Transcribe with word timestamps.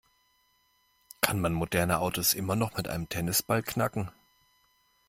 Kann 1.21 1.39
man 1.41 1.53
moderne 1.53 1.99
Autos 1.99 2.33
immer 2.33 2.55
noch 2.55 2.75
mit 2.75 2.87
einem 2.87 3.07
Tennisball 3.07 3.61
knacken? 3.61 4.09